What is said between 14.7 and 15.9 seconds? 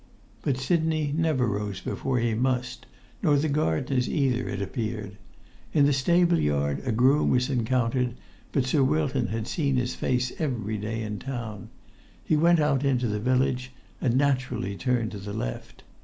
turned to the left.